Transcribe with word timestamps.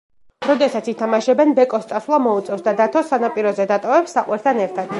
როდესაც 0.45 0.87
ითამაშებენ, 0.93 1.51
ბეკოს 1.59 1.85
წასვლა 1.91 2.19
მოუწევს 2.27 2.65
და 2.69 2.73
დათოს 2.81 3.13
სანაპიროზე 3.13 3.69
დატოვებს 3.73 4.17
საყვირთან 4.19 4.63
ერთად. 4.65 4.89